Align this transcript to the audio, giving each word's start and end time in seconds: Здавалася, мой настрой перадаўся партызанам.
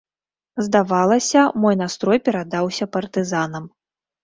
Здавалася, 0.67 1.43
мой 1.67 1.77
настрой 1.83 2.23
перадаўся 2.31 2.91
партызанам. 2.99 3.71